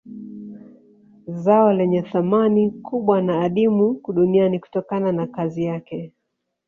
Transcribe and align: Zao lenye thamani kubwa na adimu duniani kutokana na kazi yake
Zao 1.27 1.73
lenye 1.73 2.01
thamani 2.01 2.71
kubwa 2.71 3.21
na 3.21 3.41
adimu 3.41 4.01
duniani 4.13 4.59
kutokana 4.59 5.11
na 5.11 5.27
kazi 5.27 5.63
yake 5.63 6.13